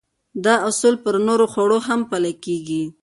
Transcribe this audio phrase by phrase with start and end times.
[0.45, 2.83] دا اصل پر نورو خوړو هم پلي کېږي.